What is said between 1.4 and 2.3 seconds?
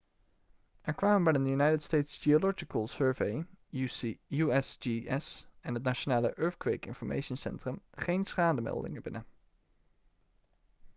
united states